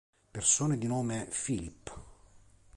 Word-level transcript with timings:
Persone 0.31 0.79
di 0.79 0.87
nome 0.87 1.27
Philippe 1.29 1.91